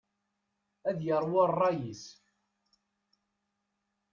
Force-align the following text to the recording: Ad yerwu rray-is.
Ad 0.89 0.97
yerwu 1.05 1.43
rray-is. 1.51 2.03